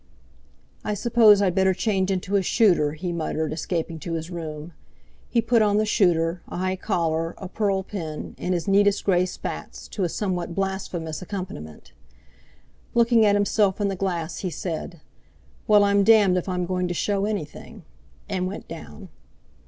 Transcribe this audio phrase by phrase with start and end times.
[0.83, 4.73] "I suppose I'd better change into a 'shooter,'" he muttered, escaping to his room.
[5.29, 9.27] He put on the "shooter," a higher collar, a pearl pin, and his neatest grey
[9.27, 11.91] spats, to a somewhat blasphemous accompaniment.
[12.95, 15.01] Looking at himself in the glass, he said,
[15.67, 17.83] "Well, I'm damned if I'm going to show anything!"
[18.27, 19.09] and went down.